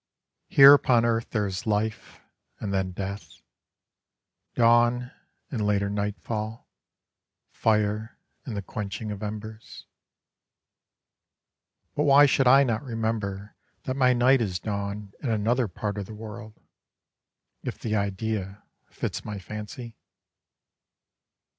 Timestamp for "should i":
12.25-12.63